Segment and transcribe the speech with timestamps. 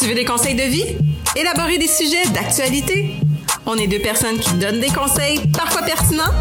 [0.00, 0.96] Tu veux des conseils de vie?
[1.36, 3.16] Élaborer des sujets d'actualité?
[3.66, 6.32] On est deux personnes qui donnent des conseils, parfois pertinents,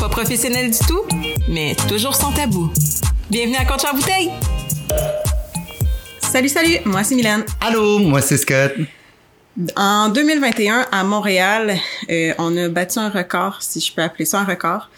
[0.00, 1.02] pas professionnels du tout,
[1.50, 2.72] mais toujours sans tabou.
[3.28, 4.30] Bienvenue à Contre bouteille!
[6.20, 7.44] Salut, salut, moi c'est Mylène.
[7.60, 8.72] Allô, moi c'est Scott.
[9.76, 11.76] En 2021, à Montréal,
[12.08, 14.88] euh, on a battu un record, si je peux appeler ça un record.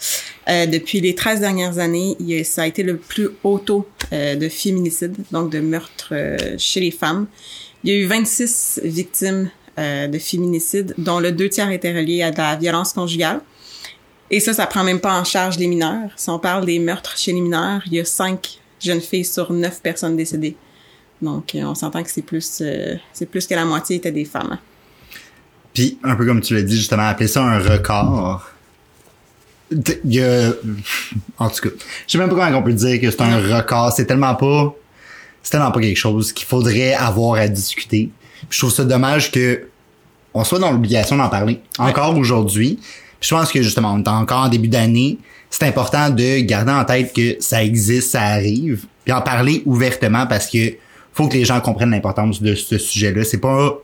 [0.48, 4.36] Euh, depuis les 13 dernières années, il, ça a été le plus haut taux euh,
[4.36, 6.14] de féminicide, donc de meurtre
[6.56, 7.26] chez les femmes.
[7.84, 12.30] Il y a eu 26 victimes de féminicide, dont le deux tiers étaient reliés à
[12.30, 13.40] de la violence conjugale.
[14.30, 16.10] Et ça, ça prend même pas en charge les mineurs.
[16.16, 19.52] Si on parle des meurtres chez les mineurs, il y a 5 jeunes filles sur
[19.52, 20.56] 9 personnes décédées.
[21.22, 22.62] Donc, on s'entend que c'est plus,
[23.12, 24.58] c'est plus que la moitié étaient des femmes.
[25.74, 28.50] Puis, un peu comme tu l'as dit, justement, appeler ça un record.
[29.70, 30.52] Il y a,
[31.38, 31.74] en tout cas,
[32.06, 33.92] je sais même pas comment on peut dire que c'est un record.
[33.92, 34.74] C'est tellement pas,
[35.42, 38.10] c'est tellement pas quelque chose qu'il faudrait avoir à discuter.
[38.48, 39.66] je trouve ça dommage que
[40.32, 42.78] on soit dans l'obligation d'en parler encore aujourd'hui.
[43.20, 45.18] je pense que justement, on est encore en début d'année.
[45.50, 50.26] C'est important de garder en tête que ça existe, ça arrive, puis en parler ouvertement
[50.26, 50.74] parce que
[51.12, 53.24] faut que les gens comprennent l'importance de ce sujet-là.
[53.24, 53.76] C'est pas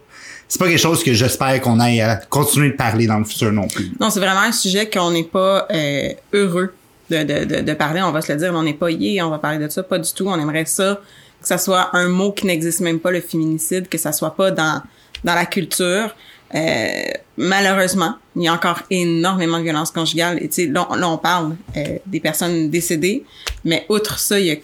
[0.49, 3.51] c'est pas quelque chose que j'espère qu'on aille à continuer de parler dans le futur
[3.53, 3.91] non plus.
[3.99, 6.73] Non, c'est vraiment un sujet qu'on n'est pas euh, heureux
[7.11, 8.01] de, de, de, parler.
[8.03, 9.99] On va se le dire, on n'est pas y, on va parler de ça, pas
[9.99, 10.29] du tout.
[10.29, 11.01] On aimerait ça
[11.47, 14.51] que ça soit un mot qui n'existe même pas, le féminicide, que ça soit pas
[14.51, 14.83] dans
[15.25, 16.15] dans la culture.
[16.55, 17.05] Euh,
[17.37, 20.39] malheureusement, il y a encore énormément de violence conjugale.
[20.43, 23.25] Et tu sais, là, on parle euh, des personnes décédées,
[23.65, 24.57] mais outre ça, il y a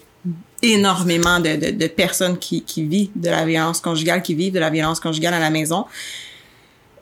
[0.61, 4.59] énormément de, de, de, personnes qui, qui vivent de la violence conjugale, qui vivent de
[4.59, 5.85] la violence conjugale à la maison.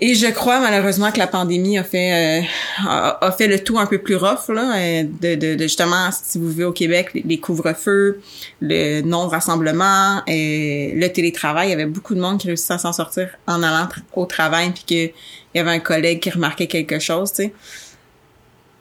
[0.03, 3.85] Et je crois malheureusement que la pandémie a fait euh, a, fait le tout un
[3.85, 7.39] peu plus rough là, euh, de, de, de justement si vous vivez au Québec les,
[7.39, 8.19] couvre-feux,
[8.61, 11.67] le non rassemblement, et le télétravail.
[11.67, 14.71] Il y avait beaucoup de monde qui réussissait à s'en sortir en allant au travail,
[14.71, 15.13] puis que
[15.53, 17.31] il y avait un collègue qui remarquait quelque chose.
[17.31, 17.53] Tu sais,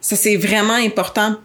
[0.01, 1.35] ça c'est vraiment important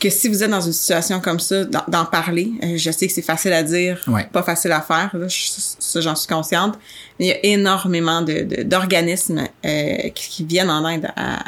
[0.00, 2.52] que si vous êtes dans une situation comme ça, d'en parler.
[2.62, 5.14] Euh, je sais que c'est facile à dire, pas facile à faire.
[5.28, 6.78] ça, j'en suis consciente.
[7.18, 11.44] Mais il y a énormément de, d'organismes euh, qui, viennent en aide à,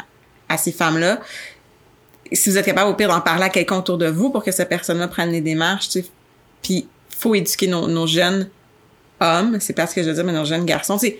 [0.47, 1.19] à ces femmes-là.
[2.31, 4.51] Si vous êtes capable au pire d'en parler à quelqu'un autour de vous pour que
[4.51, 6.05] cette personne-là prenne les démarches, tu sais,
[6.61, 8.49] puis faut éduquer nos, nos jeunes
[9.19, 10.97] hommes, c'est pas ce que je veux dire, mais nos jeunes garçons.
[10.97, 11.13] Tu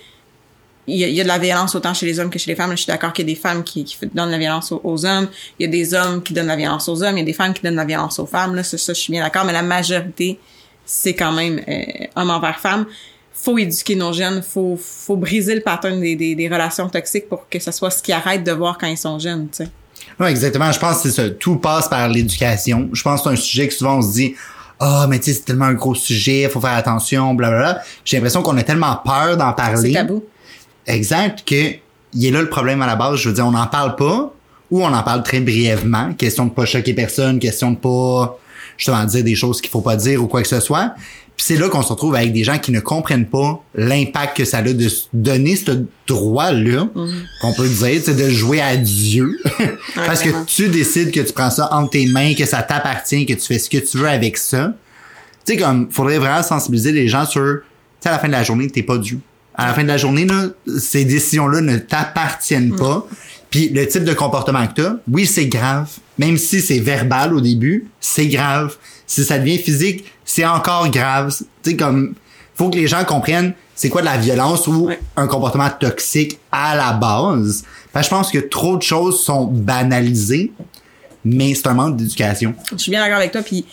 [0.90, 2.72] il y, a, de la violence autant chez les hommes que chez les femmes.
[2.72, 5.28] je suis d'accord qu'il y a des femmes qui, qui donnent la violence aux, hommes.
[5.60, 7.18] Il y a des hommes qui donnent la violence aux hommes.
[7.18, 8.56] Il y a des femmes qui donnent la violence aux femmes.
[8.56, 9.46] Là, ça, je suis bien d'accord.
[9.46, 10.40] Mais la majorité,
[10.86, 11.84] c'est quand même euh,
[12.16, 12.86] homme envers femme.
[13.34, 14.42] Faut éduquer nos jeunes.
[14.42, 18.02] Faut, faut briser le pattern des, des, des relations toxiques pour que ce soit ce
[18.02, 19.48] qui arrête de voir quand ils sont jeunes.
[19.50, 19.70] Tu sais.
[20.20, 20.72] Ouais, exactement.
[20.72, 21.30] Je pense que c'est ça.
[21.30, 22.90] Tout passe par l'éducation.
[22.94, 24.36] Je pense que c'est un sujet que souvent on se dit
[24.80, 27.82] ah mais tu sais c'est tellement un gros sujet, faut faire attention, blablabla.
[28.06, 29.90] J'ai l'impression qu'on a tellement peur d'en parler.
[29.90, 30.24] C'est tabou.
[30.90, 31.76] Exact, que
[32.14, 33.20] il est là le problème à la base.
[33.20, 34.34] Je veux dire, on n'en parle pas
[34.72, 36.14] ou on en parle très brièvement.
[36.14, 38.38] Question de pas choquer personne, question de pas
[38.78, 40.94] justement dire des choses qu'il faut pas dire ou quoi que ce soit.
[41.38, 44.46] Puis c'est là qu'on se retrouve avec des gens qui ne comprennent pas l'impact que
[44.46, 47.12] ça a de donner ce droit-là, mm-hmm.
[47.42, 49.40] qu'on peut dire, c'est de jouer à Dieu.
[49.96, 53.34] Parce que tu décides que tu prends ça entre tes mains, que ça t'appartient, que
[53.34, 54.74] tu fais ce que tu veux avec ça.
[55.46, 57.64] Tu sais, comme, faudrait vraiment sensibiliser les gens sur, tu
[58.02, 59.20] sais, à la fin de la journée, t'es pas Dieu
[59.56, 60.48] à la fin de la journée, là,
[60.80, 63.08] ces décisions-là ne t'appartiennent pas.
[63.50, 65.90] Puis le type de comportement que tu as, oui, c'est grave.
[66.18, 68.76] Même si c'est verbal au début, c'est grave.
[69.08, 71.36] Si ça devient physique, c'est encore grave.
[71.64, 72.14] Tu sais, comme,
[72.56, 76.76] faut que les gens comprennent c'est quoi de la violence ou un comportement toxique à
[76.76, 77.64] la base.
[77.94, 80.52] Parce je pense que trop de choses sont banalisées,
[81.24, 82.54] mais c'est un manque d'éducation.
[82.74, 83.66] Je suis bien d'accord avec toi, puis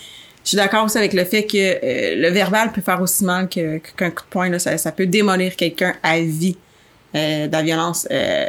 [0.47, 3.49] je suis d'accord aussi avec le fait que euh, le verbal peut faire aussi mal
[3.49, 4.49] qu'un coup de poing.
[4.49, 4.61] Là.
[4.61, 6.57] Ça, peut démolir quelqu'un à vie
[7.17, 8.47] euh, de la violence euh,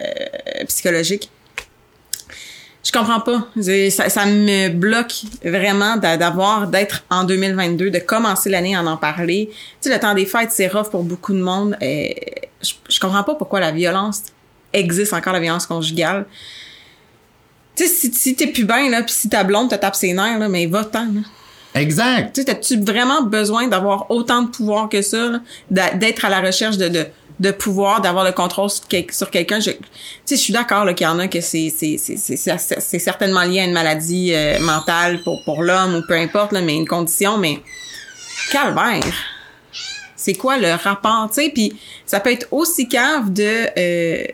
[0.68, 1.32] psychologique.
[2.84, 3.48] Je comprends pas.
[3.90, 9.50] Ça, me bloque vraiment d'avoir, d'être en 2022, de commencer l'année en en parler.
[9.82, 11.76] Tu sais, le temps des fêtes, c'est rough pour beaucoup de monde.
[11.82, 14.22] Et je, comprends pas pourquoi la violence
[14.72, 16.28] existe encore, la violence conjugale.
[17.76, 20.38] Tu sais, si, t'es plus bien, là, pis si ta blonde te tape ses nerfs,
[20.38, 21.08] là, mais va-t'en.
[21.76, 22.34] Exact.
[22.34, 26.78] Tu sais, as-tu vraiment besoin d'avoir autant de pouvoir que ça, d'être à la recherche
[26.78, 27.06] de, de,
[27.40, 29.60] de pouvoir, d'avoir le contrôle sur, quelqu'un?
[29.60, 29.72] Tu
[30.26, 33.74] sais, je suis d'accord qu'il y en a que c'est c'est certainement lié à une
[33.74, 37.60] maladie euh, mentale pour, pour l'homme ou peu importe, là, mais une condition, mais
[38.52, 39.14] calvaire!
[40.16, 41.52] C'est quoi le rapport, tu sais?
[41.54, 43.68] Puis ça peut être aussi cave de...
[43.78, 44.26] Euh,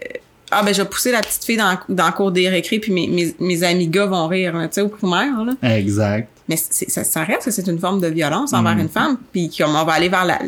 [0.49, 2.91] ah ben je vais pousser la petite fille dans, dans le cours des récré puis
[2.91, 5.75] mes, mes, mes amis gars vont rire, tu sais, au primaire, là.
[5.75, 6.29] Exact.
[6.49, 8.79] Mais ça, ça reste que c'est une forme de violence envers mm.
[8.79, 10.39] une femme, puis qu'on va aller vers la,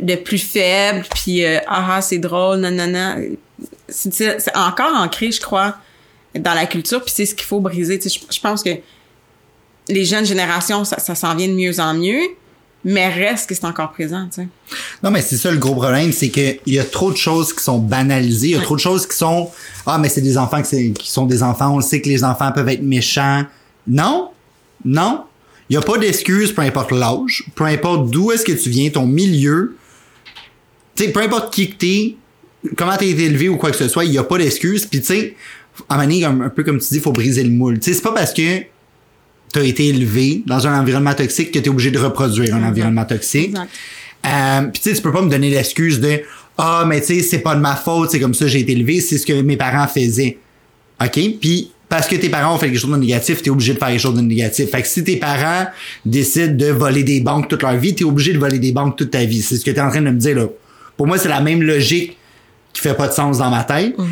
[0.00, 3.16] de plus faible, puis euh, ah, ah c'est drôle, nanana.
[3.88, 5.76] C'est c'est encore ancré, je crois,
[6.38, 7.98] dans la culture, puis c'est ce qu'il faut briser.
[7.98, 8.70] Tu sais, je, je pense que
[9.88, 12.22] les jeunes générations, ça, ça s'en vient de mieux en mieux,
[12.84, 14.48] mais reste que c'est encore présent, tu sais.
[15.02, 17.52] Non, mais c'est ça le gros problème, c'est que il y a trop de choses
[17.52, 19.50] qui sont banalisées, il y a trop de choses qui sont
[19.86, 22.52] ah mais c'est des enfants qui sont des enfants, on le sait que les enfants
[22.52, 23.44] peuvent être méchants.
[23.86, 24.30] Non,
[24.84, 25.24] non,
[25.70, 28.90] il y a pas d'excuse peu importe l'âge, peu importe d'où est-ce que tu viens,
[28.90, 29.76] ton milieu,
[30.94, 32.16] tu sais peu importe qui que t'es,
[32.76, 34.86] comment t'as été élevé ou quoi que ce soit, il y a pas d'excuse.
[34.86, 35.36] Puis tu sais,
[35.88, 37.78] à donné, un, un peu comme tu dis, faut briser le moule.
[37.78, 38.60] Tu sais, c'est pas parce que
[39.52, 43.54] t'as été élevé dans un environnement toxique que t'es obligé de reproduire un environnement toxique.
[44.26, 46.22] Euh, puis tu sais, tu peux pas me donner l'excuse de
[46.56, 49.00] ah mais tu sais c'est pas de ma faute, c'est comme ça j'ai été élevé,
[49.00, 50.38] c'est ce que mes parents faisaient.
[51.00, 51.20] OK?
[51.40, 53.88] Puis parce que tes parents ont fait quelque chose de négatif, t'es obligé de faire
[53.88, 54.70] quelque chose de négatif.
[54.70, 55.66] Fait que si tes parents
[56.04, 59.10] décident de voler des banques toute leur vie, t'es obligé de voler des banques toute
[59.10, 59.42] ta vie.
[59.42, 60.46] C'est ce que t'es en train de me dire là.
[60.96, 62.16] Pour moi, c'est la même logique
[62.72, 63.94] qui fait pas de sens dans ma tête.
[63.96, 64.02] Tu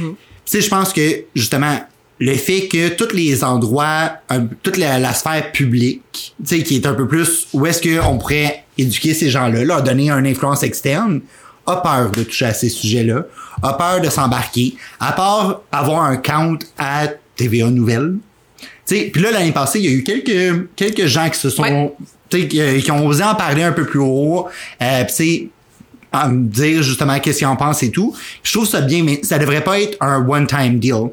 [0.44, 1.78] sais, je pense que justement
[2.18, 6.76] le fait que tous les endroits, un- toute la, la sphère publique, tu sais, qui
[6.76, 10.62] est un peu plus où est-ce qu'on pourrait éduquer ces gens-là, leur donner une influence
[10.62, 11.20] externe,
[11.66, 13.24] a peur de toucher à ces sujets-là,
[13.62, 17.06] a peur de s'embarquer, à part avoir un count à
[17.42, 17.66] TVA
[18.84, 21.62] sais, puis là l'année passée, il y a eu quelques quelques gens qui se sont
[21.62, 21.92] Ouais.
[22.28, 24.48] tu sais, qui, qui ont osé en parler un peu plus haut.
[24.82, 25.48] Euh, puis c'est
[26.12, 28.14] à me dire justement qu'est-ce qu'ils en pensent et tout.
[28.42, 31.10] Je trouve ça bien, mais ça devrait pas être un one-time deal.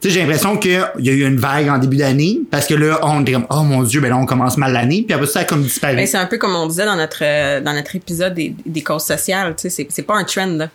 [0.00, 2.74] Tu sais, j'ai l'impression qu'il y a eu une vague en début d'année, parce que
[2.74, 5.32] là, on comme, oh mon dieu, ben là, on commence mal l'année, puis après ça,
[5.32, 5.96] ça a comme disparu.
[5.96, 8.82] Ben, c'est un peu comme on disait dans notre euh, dans notre épisode des, des
[8.82, 10.46] causes sociales, tu sais, c'est c'est pas un trend.
[10.46, 10.68] Là.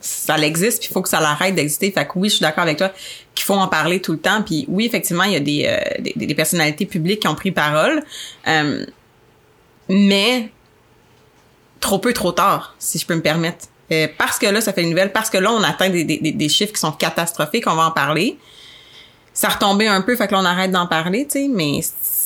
[0.00, 1.90] Ça existe, puis il faut que ça l'arrête d'exister.
[1.90, 2.90] Fait que oui, je suis d'accord avec toi
[3.40, 4.42] qu'il faut en parler tout le temps.
[4.42, 7.50] Puis oui, effectivement, il y a des, euh, des, des personnalités publiques qui ont pris
[7.50, 8.02] parole,
[8.48, 8.84] euh,
[9.88, 10.50] mais
[11.80, 13.66] trop peu, trop tard, si je peux me permettre.
[13.92, 16.48] Euh, parce que là, ça fait une nouvelle, parce que là, on atteint des, des,
[16.48, 18.38] chiffres qui sont catastrophiques, on va en parler.
[19.32, 21.80] Ça a retombé un peu, fait que là, on arrête d'en parler, tu sais, mais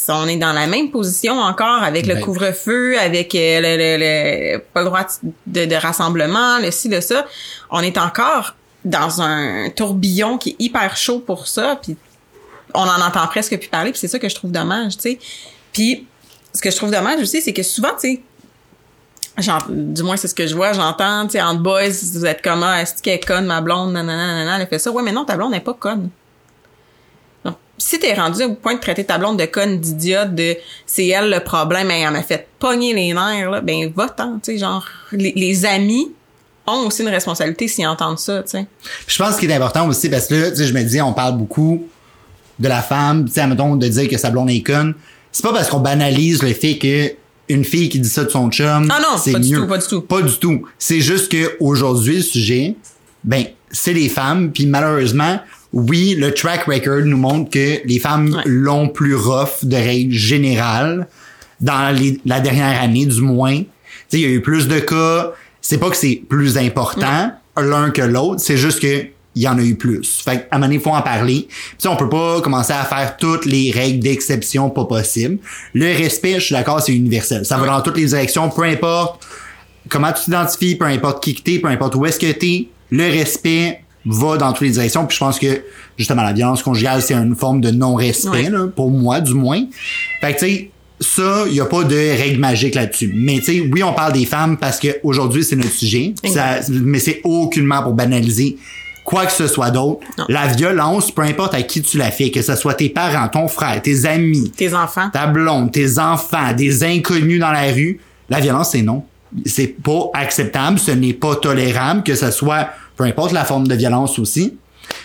[0.09, 2.23] on est dans la même position encore avec le Ben.
[2.25, 5.07] couvre-feu, avec euh, le, le- le- pas le droit
[5.47, 7.25] de, de rassemblement, le ci, le ça.
[7.71, 11.97] On est encore dans un tourbillon qui est hyper chaud pour ça, puis
[12.75, 15.19] on en entend presque plus parler, puis c'est ça que je trouve dommage, tu sais.
[15.73, 16.07] Puis
[16.53, 18.21] ce que je trouve dommage aussi, c'est que souvent, tu
[19.37, 22.43] sais, du moins c'est ce que je vois, j'entends, tu sais, entre boys, vous êtes
[22.43, 24.91] comme, ah, est-ce qu'elle est conne, ma blonde, nanana, nanana, elle fait ça.
[24.91, 26.11] Ouais, mais non, ta blonde n'est pas conne.
[27.45, 31.09] Donc, si t'es rendu au point de traiter ta blonde de conne, d'idiote, de c'est
[31.09, 34.87] elle le problème, elle m'a fait pogner les nerfs, là, ben va-t'en, tu sais, genre,
[35.13, 36.13] les amis
[36.67, 38.67] ont aussi une responsabilité s'ils entendent ça, tu sais.
[39.07, 41.13] Je pense qu'il est important aussi, parce que là, tu sais, je me dis, on
[41.13, 41.87] parle beaucoup
[42.59, 44.95] de la femme, tu sais, admettons, de dire que sa blonde est conne.
[45.33, 47.13] C'est pas parce qu'on banalise le fait que
[47.49, 49.61] une fille qui dit ça de son chum, Ah non, c'est pas du mieux.
[49.61, 50.01] tout, pas du tout.
[50.01, 50.63] Pas du tout.
[50.79, 52.77] C'est juste que aujourd'hui le sujet,
[53.25, 55.41] ben, c'est les femmes, puis malheureusement,
[55.73, 58.43] oui, le track record nous montre que les femmes Ouais.
[58.47, 61.09] l'ont plus rough de règle générale
[61.61, 63.57] dans les- la dernière année du moins.
[63.59, 63.65] Tu
[64.09, 65.33] sais, il y a eu plus de cas.
[65.67, 69.07] C'est pas que c'est plus important l'un que l'autre, c'est juste que
[69.37, 70.21] il y en a eu plus.
[70.25, 71.49] Fait qu'à un moment donné, il faut en parler.
[71.79, 75.39] Puis, on peut pas commencer à faire toutes les règles d'exception pas possible.
[75.73, 77.45] Le respect, je suis d'accord, c'est universel.
[77.45, 79.27] Ça va dans toutes les directions, peu importe
[79.89, 83.05] comment tu t'identifies, peu importe qui que t'es, peu importe où est-ce que t'es, le
[83.11, 85.05] respect va dans toutes les directions.
[85.07, 85.63] Puis je pense que
[85.97, 88.69] justement la violence conjugale, c'est une forme de non-respect, Ouais.
[88.77, 89.63] pour moi du moins.
[90.21, 90.71] Fait que tu sais,
[91.01, 93.13] ça, il y a pas de règle magique là-dessus.
[93.15, 96.15] Mais tu sais, oui, on parle des femmes parce que aujourd'hui c'est notre sujet.
[96.25, 98.57] Ça, mais c'est aucunement pour banaliser
[99.05, 100.01] quoi que ce soit d'autre.
[100.29, 103.49] La violence, peu importe à qui tu la fais, que ce soit tes parents, ton
[103.49, 105.11] frère, tes amis, Tes enfants.
[105.13, 109.05] ta blonde, tes enfants, des inconnus dans la rue, la violence, c'est non.
[109.45, 113.75] C'est pas acceptable, ce n'est pas tolérable, que ce soit, peu importe la forme de
[113.75, 114.57] violence aussi.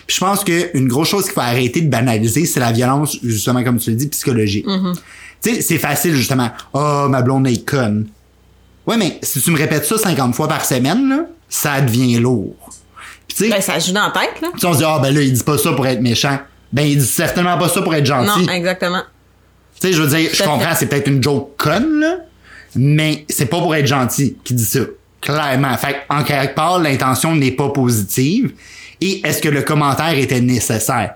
[0.06, 3.62] Puis je pense qu'une grosse chose qu'il faut arrêter de banaliser, c'est la violence, justement,
[3.64, 4.66] comme tu le dis, psychologique.
[5.42, 6.50] Tu sais, c'est facile, justement.
[6.72, 8.08] Oh, ma blonde est conne.
[8.86, 12.54] Ouais, mais si tu me répètes ça 50 fois par semaine, là, ça devient lourd.
[13.28, 14.48] Puis Ben, ça joue dans la tête, là.
[14.56, 16.38] puis on se dit, ah, ben là, il dit pas ça pour être méchant.
[16.72, 18.46] Ben, il dit certainement pas ça pour être gentil.
[18.46, 19.02] Non, exactement.
[19.80, 22.16] Tu sais, je veux dire, je comprends, c'est peut-être une joke conne, là,
[22.74, 24.80] mais c'est pas pour être gentil qui dit ça.
[25.20, 25.76] Clairement.
[25.76, 28.52] Fait en quelque part, l'intention n'est pas positive.
[29.00, 31.14] Et est-ce que le commentaire était nécessaire?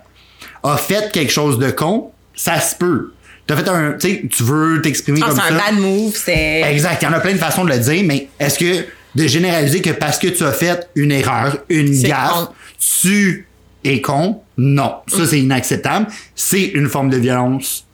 [0.62, 2.10] A fait quelque chose de con?
[2.34, 3.12] Ça se peut.
[3.46, 5.54] T'as fait un, tu sais, tu veux t'exprimer Ah, comme c'est ça.
[5.54, 6.62] un bad move, c'est...
[6.62, 7.02] Exact.
[7.02, 9.82] Il y en a plein de façons de le dire, mais est-ce que de généraliser
[9.82, 12.48] que parce que tu as fait une erreur, une C'est gaffe,
[13.02, 13.46] tu
[13.84, 14.40] es con?
[14.56, 14.94] Non.
[15.08, 16.06] Ça, c'est inacceptable.
[16.34, 17.84] C'est une forme de violence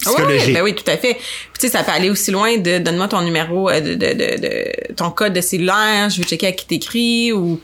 [0.00, 0.46] psychologique.
[0.48, 1.14] Oui, ben oui, tout à fait.
[1.14, 1.22] Puis,
[1.58, 4.40] tu sais, ça peut aller aussi loin de donne-moi ton numéro, euh, de, de, de,
[4.40, 7.60] de- ton code de cellulaire, je veux checker à qui t'écris ou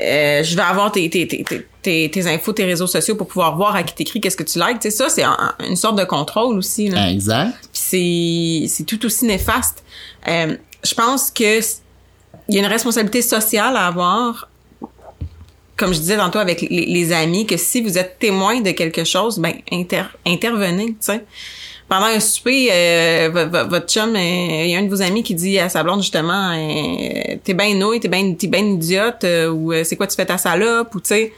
[0.00, 1.44] euh, je vais avoir tes, tes, tes,
[1.82, 4.58] tes- tes, infos, tes réseaux sociaux pour pouvoir voir à qui t'écris, qu'est-ce que tu
[4.58, 4.80] likes.
[4.80, 6.88] Tu sais, ça, c'est un- une sorte de contrôle aussi.
[6.88, 7.10] Là.
[7.10, 7.52] Exact.
[7.72, 9.82] Puis c'est tout aussi néfaste.
[10.28, 11.60] Euh, je pense que
[12.48, 14.48] il y a une responsabilité sociale à avoir,
[15.76, 19.04] comme je disais tantôt avec les, les amis, que si vous êtes témoin de quelque
[19.04, 21.24] chose, ben inter, intervenez, tu sais.
[21.90, 24.18] Pendant un souper, euh, vo- vo- votre chum, euh,
[24.64, 27.52] il y a un de vos amis qui dit à sa blonde justement, euh, t'es
[27.52, 31.00] ben nouille, t'es ben, t'es ben idiote, ou c'est quoi tu fais ta salope, ou
[31.00, 31.32] tu sais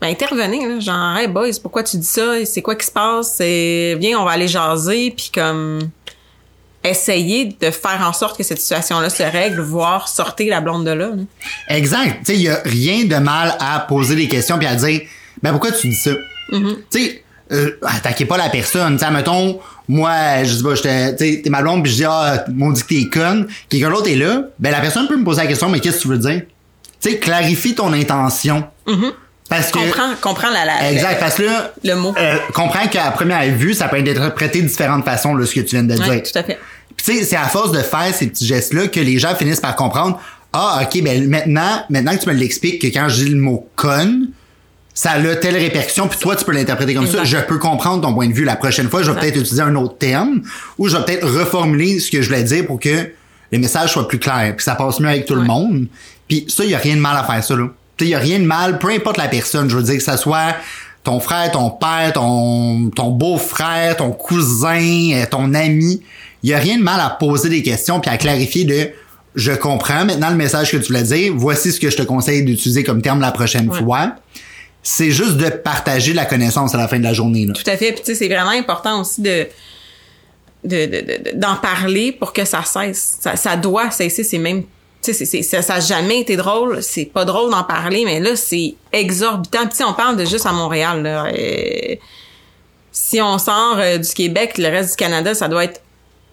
[0.00, 2.44] ben intervenez là, genre hey boys pourquoi tu dis ça?
[2.44, 3.32] C'est quoi qui se passe?
[3.38, 5.80] C'est viens on va aller jaser puis comme
[6.84, 10.84] essayer de faire en sorte que cette situation là se règle voire sortir la blonde
[10.86, 11.10] de là.
[11.68, 12.18] Exact.
[12.18, 15.00] Tu sais, il y a rien de mal à poser des questions puis à dire,
[15.42, 16.12] ben pourquoi tu dis ça?
[16.52, 16.76] Mm-hmm.
[16.92, 18.96] Tu sais, euh, attaquez pas la personne.
[18.98, 21.96] Tu sais, mettons, moi, je dis pas, j'étais, tu sais, t'es ma blonde puis je
[21.98, 23.46] dis, ah, mon dit que t'es conne.
[23.68, 24.42] Quelqu'un d'autre est là.
[24.58, 26.42] Ben la personne peut me poser la question, mais qu'est-ce que tu veux dire?
[27.00, 28.64] Tu sais, clarifie ton intention.
[29.48, 29.78] Parce que.
[29.78, 31.18] comprends comprends la, la Exact.
[31.20, 34.66] Parce que là, le mot euh, comprends qu'à première vue, ça peut être interprété de
[34.68, 36.22] différentes façons, là, ce que tu viens de Ouais, dire.
[36.30, 36.58] tout à fait
[36.96, 39.60] Puis tu sais, c'est à force de faire ces petits gestes-là que les gens finissent
[39.60, 40.20] par comprendre.
[40.52, 43.68] Ah, ok, ben maintenant, maintenant que tu me l'expliques, que quand je dis le mot
[43.76, 44.28] conne,
[45.00, 47.18] ça a telle répercussion, puis toi, tu peux l'interpréter comme Exact.
[47.18, 47.24] ça.
[47.24, 48.44] Je peux comprendre ton point de vue.
[48.44, 50.42] La prochaine fois, je vais peut-être utiliser un autre terme,
[50.76, 53.10] ou je vais peut-être reformuler ce que je voulais dire pour que
[53.52, 55.86] le message soit plus clair, puis ça passe mieux avec tout le monde.
[56.26, 57.68] Puis ça, il y a rien de mal à faire ça, là.
[58.00, 59.70] Il y a rien de mal, peu importe la personne.
[59.70, 60.54] Je veux dire que ça soit
[61.04, 66.02] ton frère, ton père, ton, ton beau-frère, ton cousin, euh, ton ami.
[66.42, 68.90] Il y a rien de mal à poser des questions puis à clarifier de
[69.34, 71.32] je comprends maintenant le message que tu voulais dire.
[71.36, 73.78] Voici ce que je te conseille d'utiliser comme terme la prochaine Ouais.
[73.78, 74.12] fois.
[74.82, 77.46] C'est juste de partager la connaissance à la fin de la journée.
[77.46, 77.92] Tout à fait.
[77.92, 79.46] Puis tu sais c'est vraiment important aussi de
[80.64, 83.18] de- de- de- d'en parler pour que ça cesse.
[83.20, 84.24] Ça, ça doit cesser.
[84.24, 84.64] C'est même
[85.02, 86.82] tu sais ça, ça a jamais été drôle.
[86.82, 89.66] C'est pas drôle d'en parler mais là c'est exorbitant.
[89.66, 91.02] Puis on parle de juste à Montréal.
[91.06, 91.94] Euh,
[92.90, 95.80] si on sort euh, du Québec le reste du Canada ça doit être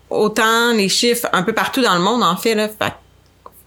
[0.10, 2.56] autant les chiffres un peu partout dans le monde en fait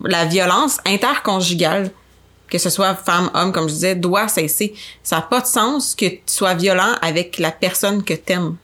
[0.04, 1.90] la violence interconjugale
[2.49, 4.75] que ce soit femme, homme, comme je disais, doit cesser.
[5.02, 8.57] Ça n'a pas de sens que tu sois violent avec la personne que t'aimes.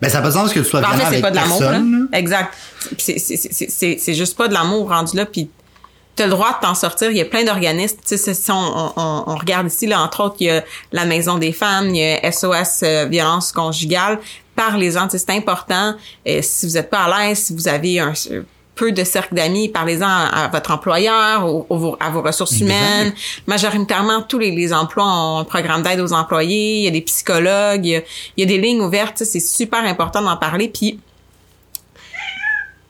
[0.00, 1.30] Ben, ça n'a pas de sens que tu sois Ben, en violent fait, avec pas
[1.30, 2.08] de personne.
[2.12, 2.18] là.
[2.18, 2.54] Exact.
[2.98, 5.48] C'est, c'est, c'est, c'est, c'est juste pas de l'amour rendu là, puis
[6.16, 7.10] t'as le droit de t'en sortir.
[7.10, 7.96] Il y a plein d'organismes.
[8.06, 11.04] Tu sais, si on, on, on regarde ici, là, entre autres, il y a la
[11.06, 14.20] Maison des femmes, il y a SOS euh, violence conjugale.
[14.54, 15.94] Parlez-en, tu sais, c'est important.
[16.28, 18.42] Euh, si vous êtes pas à l'aise, si vous avez un euh,
[18.74, 22.64] peu de cercle d'amis, parlez-en à, à votre employeur, au- au- à vos ressources Exact.
[22.66, 23.12] humaines.
[23.46, 26.78] Majoritairement, tous les, les emplois ont un programme d'aide aux employés.
[26.78, 28.00] Il y a des psychologues, il y a,
[28.36, 29.22] il y a des lignes ouvertes.
[29.24, 30.68] C'est super important d'en parler.
[30.68, 30.98] Puis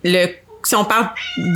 [0.05, 0.27] le
[0.67, 1.11] si on parle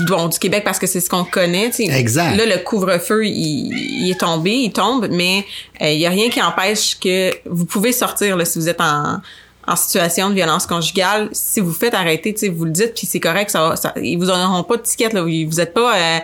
[0.07, 2.37] bon, du Québec parce que c'est ce qu'on connaît, Exact.
[2.37, 3.73] là le couvre-feu il,
[4.05, 5.47] il est tombé, il tombe, mais
[5.81, 8.83] euh, il y a rien qui empêche que vous pouvez sortir là, si vous êtes
[8.83, 9.17] en,
[9.69, 11.29] en situation de violence conjugale.
[11.33, 14.27] Si vous faites arrêter, tu vous le dites, puis c'est correct, ça, ça, ils vous
[14.27, 16.19] donneront pas de ticket là, vous n'êtes pas euh,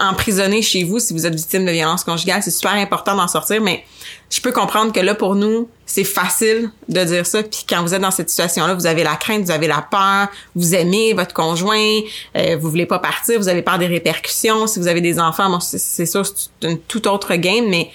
[0.00, 2.42] emprisonné chez vous si vous êtes victime de violence conjugale.
[2.42, 3.84] C'est super important d'en sortir, mais
[4.30, 7.94] je peux comprendre que là pour nous c'est facile de dire ça puis quand vous
[7.94, 11.14] êtes dans cette situation là vous avez la crainte vous avez la peur vous aimez
[11.14, 12.00] votre conjoint
[12.36, 15.48] euh, vous voulez pas partir vous avez peur des répercussions si vous avez des enfants
[15.48, 17.90] bon c'est sûr c'est une toute autre game mais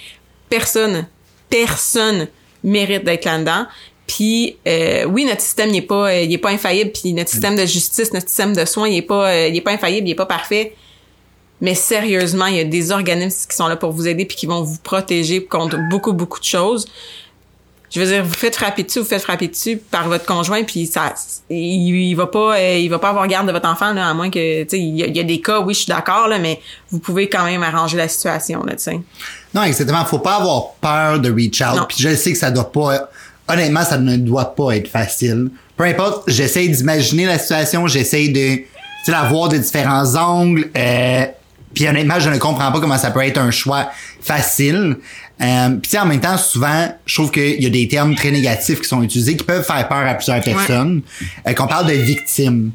[0.48, 1.06] personne
[1.48, 2.26] personne
[2.64, 3.66] mérite d'être là-dedans
[4.06, 7.30] puis euh, oui notre système il est pas euh, il est pas infaillible puis notre
[7.30, 10.06] système de justice notre système de soins il est pas euh, il est pas infaillible
[10.08, 10.74] il est pas parfait
[11.60, 14.44] mais sérieusement, il y a des organismes qui sont là pour vous aider puis qui
[14.44, 16.86] vont vous protéger contre beaucoup, beaucoup de choses.
[17.90, 20.86] Je veux dire, vous faites frapper dessus, vous faites frapper dessus par votre conjoint, puis
[20.86, 21.14] ça,
[21.48, 21.56] il,
[22.10, 24.64] il va pas, il va pas avoir garde de votre enfant là, à moins que,
[24.64, 26.38] tu sais, il y, a- il y a des cas, oui, je suis d'accord là,
[26.40, 29.00] mais vous pouvez quand même arranger la situation là, tu sais.
[29.54, 30.04] Non, exactement.
[30.04, 31.86] Faut pas avoir peur de reach out.
[31.88, 33.08] Puis je sais que ça doit pas.
[33.48, 35.50] Honnêtement, ça ne doit pas être facile.
[35.76, 38.62] Peu importe, j'essaie d'imaginer la situation, j'essaie de,
[39.10, 40.70] la voir de différents angles.
[40.76, 41.26] Euh,
[41.74, 43.90] puis honnêtement, je ne comprends pas comment ça peut être un choix
[44.22, 44.96] facile.
[45.42, 48.80] Euh, puis en même temps, souvent, je trouve qu'il y a des termes très négatifs
[48.80, 51.02] qui sont utilisés qui peuvent faire peur à plusieurs personnes.
[51.46, 52.70] Euh, qu'on parle de victime.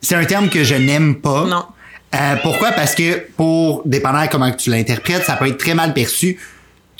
[0.00, 1.46] C'est un terme que je n'aime pas.
[1.46, 1.64] Non.
[2.14, 2.72] Euh, pourquoi?
[2.72, 6.38] Parce que pour, dépendant de comment tu l'interprètes, ça peut être très mal perçu.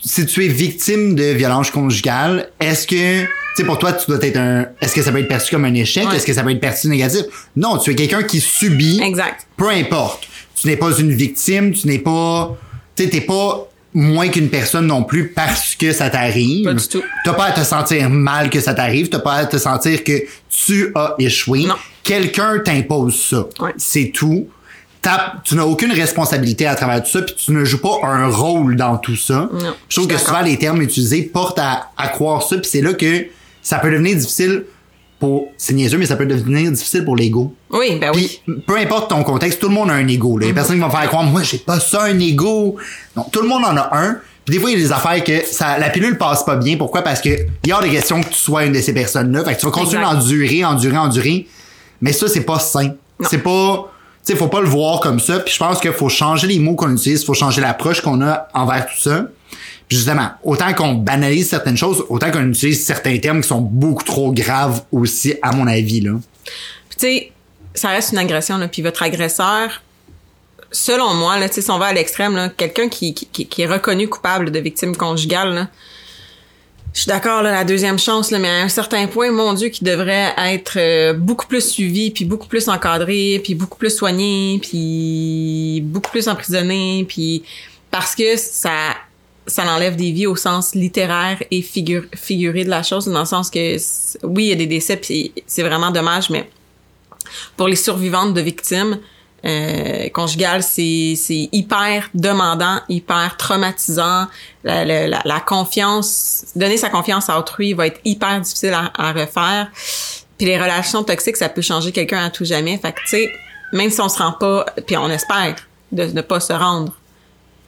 [0.03, 4.19] Si tu es victime de violence conjugale, est-ce que, tu sais, pour toi, tu dois
[4.23, 6.09] être un, est-ce que ça peut être perçu comme un échec?
[6.09, 6.17] Ouais.
[6.17, 7.23] Est-ce que ça peut être perçu négatif?
[7.57, 9.01] Non, tu es quelqu'un qui subit.
[9.03, 9.47] Exact.
[9.57, 10.27] Peu importe.
[10.55, 12.57] Tu n'es pas une victime, tu n'es pas,
[12.97, 16.65] tu sais, t'es pas moins qu'une personne non plus parce que ça t'arrive.
[16.65, 17.03] Pas du tout.
[17.25, 19.09] T'as pas à te sentir mal que ça t'arrive.
[19.09, 21.65] T'as pas à te sentir que tu as échoué.
[21.65, 21.75] Non.
[22.03, 23.47] Quelqu'un t'impose ça.
[23.59, 23.73] Ouais.
[23.77, 24.49] C'est tout.
[25.45, 28.77] Tu n'as aucune responsabilité à travers tout ça, puis tu ne joues pas un rôle
[28.77, 29.49] dans tout ça.
[29.53, 32.69] Non, je trouve je que souvent les termes utilisés portent à, à croire ça, puis
[32.71, 33.27] c'est là que
[33.63, 34.65] ça peut devenir difficile
[35.19, 35.49] pour.
[35.57, 37.55] C'est niaiseux, mais ça peut devenir difficile pour l'ego.
[37.71, 38.41] Oui, ben oui.
[38.45, 40.39] Puis, peu importe ton contexte, tout le monde a un ego.
[40.39, 40.47] Là.
[40.47, 42.77] Il y a personne qui va me faire croire, moi, j'ai pas ça, un ego.
[43.17, 44.19] Non, tout le monde en a un.
[44.45, 46.77] Puis des fois, il y a des affaires que ça, la pilule passe pas bien.
[46.77, 47.03] Pourquoi?
[47.03, 49.45] Parce que il y a des questions que tu sois une de ces personnes-là.
[49.45, 51.47] Fait que tu vas continuer d'endurer, endurer, endurer.
[52.01, 52.95] Mais ça, c'est pas sain.
[53.29, 53.90] C'est pas...
[54.23, 55.41] Sais, faut pas le voir comme ça.
[55.41, 57.25] Puis je pense qu'il faut changer les mots qu'on utilise.
[57.25, 59.27] faut changer l'approche qu'on a envers tout ça.
[59.89, 64.05] Puis justement, autant qu'on banalise certaines choses, autant qu'on utilise certains termes qui sont beaucoup
[64.05, 66.13] trop graves aussi, à mon avis, là.
[66.91, 67.33] Tu sais,
[67.75, 68.69] ça reste une agression, là.
[68.69, 69.83] Puis votre agresseur,
[70.71, 73.63] selon moi, là, tu sais, si on va à l'extrême, là, quelqu'un qui, qui, qui
[73.63, 75.69] est reconnu coupable de victime conjugale, là,
[76.93, 79.85] je suis d'accord, la deuxième chance, là, mais à un certain point, mon Dieu, qui
[79.85, 85.83] devrait être euh, beaucoup plus suivi, puis beaucoup plus encadré, puis beaucoup plus soigné, puis
[85.85, 87.45] beaucoup plus emprisonné, puis
[87.91, 88.95] parce que ça
[89.47, 93.51] ça enlève des vies au sens littéraire et figuré de la chose, dans le sens
[93.51, 93.77] que
[94.25, 96.49] oui, il y a des décès, puis c'est vraiment dommage, mais
[97.57, 98.99] pour les survivantes de victimes
[99.45, 104.27] euh, conjugales, c'est hyper demandant, hyper traumatisant.
[104.65, 109.13] La, la, la- confiance, donner sa confiance à autrui va être hyper difficile à, à
[109.13, 109.71] refaire.
[110.37, 112.77] Puis les relations toxiques, ça peut changer quelqu'un à tout jamais.
[112.79, 113.33] Fait que tu sais,
[113.73, 115.57] même si on se rend pas, puis on espère
[115.93, 116.93] de ne pas se rendre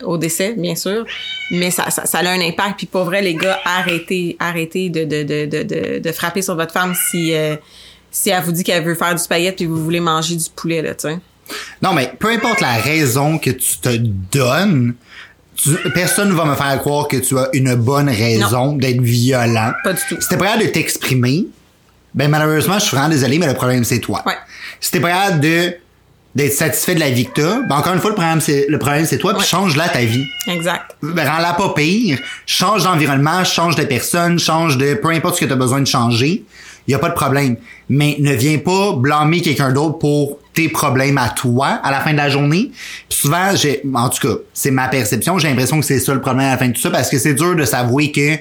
[0.03, 1.05] au décès, bien sûr,
[1.51, 2.77] mais ça, ça, ça a un impact.
[2.77, 6.73] Puis pour vrai, les gars, arrêtez, arrêtez de, de, de, de, de, frapper sur votre
[6.73, 7.57] femme si, euh,
[8.11, 10.83] si elle vous dit qu'elle veut faire du spaghette puis vous voulez manger du poulet,
[10.83, 11.19] là, tu sais.
[11.83, 14.95] Non, mais peu importe la raison que tu te donnes,
[15.57, 19.73] tu- personne ne va me faire croire que tu as une bonne raison d'être violent.
[19.85, 20.17] Pas du tout.
[20.21, 21.47] Si t'es prêt à de t'exprimer,
[22.15, 24.23] ben malheureusement, je suis vraiment désolé, mais le problème c'est toi.
[24.27, 24.35] Ouais.
[24.81, 25.75] Si t'es prêt à de
[26.35, 28.79] d'être satisfait de la vie que t'as, ben encore une fois, le problème c'est le
[28.79, 29.47] problème c'est toi, puis Ouais.
[29.47, 30.25] change-la ta vie.
[30.49, 30.97] Exact.
[31.03, 35.45] Ben, rends-la pas pire, change d'environnement, change de personne, change de peu importe ce que
[35.47, 36.45] tu as besoin de changer,
[36.87, 37.57] il y a pas de problème.
[37.91, 42.13] Mais ne viens pas blâmer quelqu'un d'autre pour tes problèmes à toi à la fin
[42.13, 42.71] de la journée.
[43.09, 46.21] Puis souvent, j'ai en tout cas, c'est ma perception, j'ai l'impression que c'est ça le
[46.21, 48.37] problème à la fin de tout ça parce que c'est dur de s'avouer que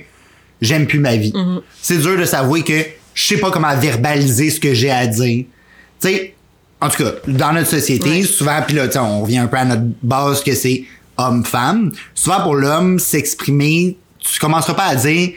[0.61, 1.33] j'aime plus ma vie.
[1.81, 2.73] C'est dur de s'avouer que
[3.13, 5.45] je sais pas comment verbaliser ce que j'ai à dire.
[6.01, 6.33] Tu sais,
[6.79, 8.23] en tout cas, dans notre société, Ouais.
[8.23, 10.83] souvent, puis là, on revient un peu à notre base que c'est
[11.17, 11.91] homme-femme.
[12.15, 15.29] Souvent, pour l'homme, s'exprimer, tu commenceras pas à dire,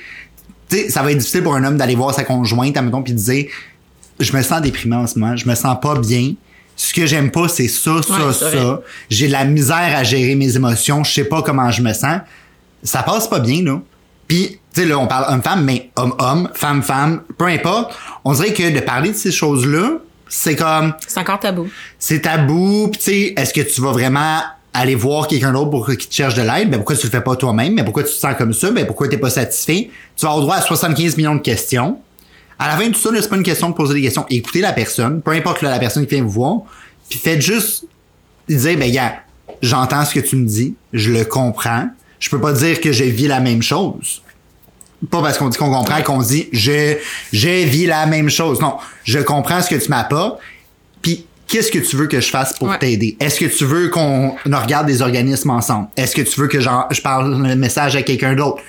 [0.71, 3.13] tu sais, ça va être difficile pour un homme d'aller voir sa conjointe, admettons, puis
[3.13, 3.47] de dire,
[4.21, 6.33] je me sens déprimé en ce moment, je me sens pas bien.
[6.77, 8.81] Ce que j'aime pas, c'est ça, ça, Ouais, ça.
[9.11, 12.19] J'ai de la misère à gérer mes émotions, je sais pas comment je me sens.
[12.83, 13.81] Ça passe pas bien, là.
[14.27, 17.95] Puis, tu sais, là, on parle homme-femme, mais homme-homme, femme-femme, peu importe.
[18.25, 21.69] On dirait que de parler de ces choses-là, c'est comme, C'est encore tabou.
[21.99, 24.41] c'est tabou, pis tu sais, est-ce que tu vas vraiment
[24.73, 26.71] aller voir quelqu'un d'autre pour qu'il te cherche de l'aide?
[26.71, 27.77] Ben pourquoi tu le fais pas toi-même?
[27.77, 28.71] Ben pourquoi tu te sens comme ça?
[28.73, 29.91] Ben pourquoi t'es pas satisfait?
[30.17, 32.01] Tu vas avoir droit à 75 millions de questions.
[32.59, 34.25] À la fin de tout ça, c'est pas une question de poser des questions.
[34.31, 36.57] Écoutez la personne, peu importe la personne qui vient vous voir,
[37.09, 37.85] puis faites juste
[38.49, 39.17] dire, ben gars,
[39.63, 41.89] j'entends ce que tu me dis, je le comprends.
[42.21, 44.23] Je peux pas dire que je vis la même chose.
[45.11, 46.97] Pas parce qu'on dit qu'on comprend qu'on dit je
[47.33, 48.61] je vis la même chose.
[48.61, 50.39] Non, je comprends ce que tu m'apportes.
[51.03, 52.79] Puis qu'est-ce que tu veux que je fasse pour Ouais.
[52.79, 53.15] t'aider?
[53.21, 55.89] Est-ce que tu veux qu'on regarde des organismes ensemble?
[55.97, 58.63] Est-ce que tu veux que j'en- je parle le message à quelqu'un d'autre?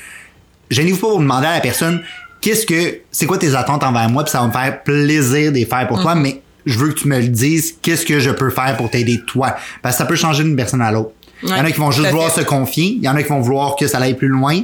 [0.69, 2.01] Gênez-vous pas pour demander à la personne
[2.45, 5.57] qu'est-ce que c'est quoi tes attentes envers moi puis ça va me faire plaisir de
[5.57, 8.29] les faire pour toi mais je veux que tu me le dises qu'est-ce que je
[8.29, 9.55] peux faire pour t'aider toi?
[9.81, 11.11] Parce que ça peut changer d'une personne à l'autre.
[11.41, 13.29] Il y en a qui vont juste vouloir se confier, il y en a qui
[13.29, 14.61] vont vouloir que ça aille plus loin,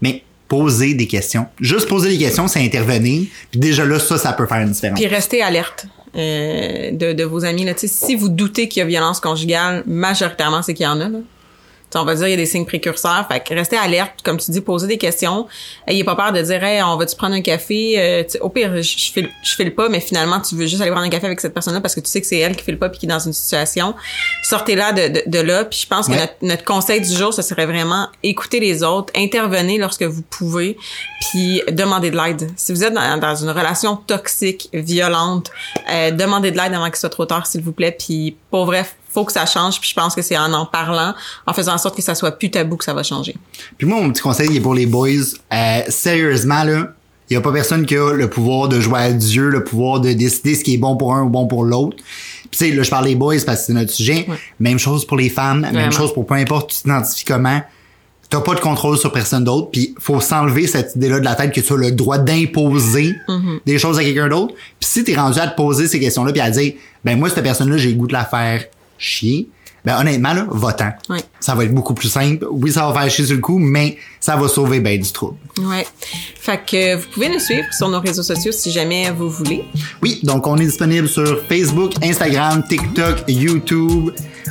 [0.00, 1.46] mais poser des questions.
[1.60, 3.26] Juste poser des questions, c'est intervenir.
[3.50, 4.98] Puis déjà là, ça, ça peut faire une différence.
[4.98, 7.64] Puis restez alerte euh, de, de vos amis.
[7.64, 7.72] Là.
[7.76, 11.08] Si vous doutez qu'il y a violence conjugale, majoritairement, c'est qu'il y en a.
[11.08, 11.18] Là.
[11.94, 13.26] On va dire il y a des signes précurseurs.
[13.30, 15.46] Fait que restez alerte, comme tu dis, posez des questions.
[15.86, 17.94] Ayez pas peur de dire hey, on va-tu prendre un café?
[17.98, 21.06] Euh, au pire, je, file, je file pas, mais finalement, tu veux juste aller prendre
[21.06, 22.88] un café avec cette personne-là parce que tu sais que c'est elle qui file pas
[22.88, 23.94] puis qui est dans une situation.
[24.42, 25.64] Sortez-là de, de, de là.
[25.64, 29.12] Puis je pense que notre, notre conseil du jour, ce serait vraiment écouter les autres,
[29.16, 30.76] intervenir lorsque vous pouvez,
[31.20, 32.50] puis demander de l'aide.
[32.56, 35.50] Si vous êtes dans, dans une relation toxique, violente,
[35.90, 37.96] euh, demandez de l'aide avant qu'il soit trop tard, s'il vous plaît.
[37.98, 39.80] Puis pour vrai, faut que ça change.
[39.80, 41.14] Puis je pense que c'est en en parlant,
[41.46, 43.36] en faisant en sorte que ça soit plus tabou que ça va changer.
[43.78, 45.08] Puis moi, mon petit conseil il est pour les boys.
[45.52, 46.88] Euh, sérieusement, là,
[47.30, 50.00] il y a pas personne qui a le pouvoir de jouer à Dieu, le pouvoir
[50.00, 51.96] de décider ce qui est bon pour un ou bon pour l'autre.
[52.50, 54.26] Puis tu sais, là, je parle des boys parce que c'est notre sujet.
[54.60, 57.62] Même chose pour les femmes, même chose pour peu importe tu t'identifies comment.
[58.28, 61.52] t'as pas de contrôle sur personne d'autre, puis faut s'enlever cette idée-là de la tête
[61.52, 63.14] que tu as le droit d'imposer
[63.64, 64.54] des choses à quelqu'un d'autre.
[64.54, 66.74] Puis si t'es rendu à te poser ces questions-là, puis à dire,
[67.04, 68.64] ben moi cette personne-là, j'ai le goût de la faire
[68.98, 69.48] chier.
[69.84, 70.92] Ben honnêtement là, va-t'en.
[71.10, 71.20] Ouais.
[71.40, 72.46] Ça va être beaucoup plus simple.
[72.50, 75.36] Oui, ça va faire chier sur le coup, mais ça va sauver ben du trouble.
[75.58, 75.86] Ouais.
[76.40, 79.64] Fait que vous pouvez nous suivre sur nos réseaux sociaux si jamais vous voulez.
[80.02, 84.10] Oui, donc on est disponible sur Facebook, Instagram, TikTok, YouTube.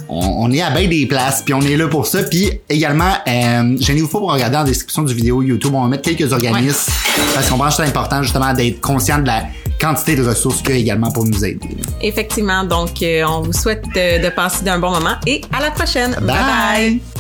[0.10, 2.23] On, on est à bien des places, puis on est là pour ça.
[2.23, 5.71] Puis également, euh, gênez-vous pas pour regarder en description du vidéo YouTube.
[5.73, 6.91] On va mettre quelques organismes
[7.34, 9.43] parce qu'on pense que c'est important justement d'être conscient de la
[9.79, 11.60] quantité de ressources qu'il y a également pour nous aider.
[12.01, 15.71] Effectivement, donc euh, on vous souhaite euh, de passer d'un bon moment et à la
[15.71, 16.15] prochaine.
[16.21, 16.99] bye.
[16.99, 17.12] bye.